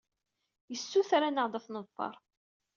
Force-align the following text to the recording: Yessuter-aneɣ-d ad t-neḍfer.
Yessuter-aneɣ-d 0.71 1.53
ad 1.57 1.63
t-neḍfer. 1.65 2.13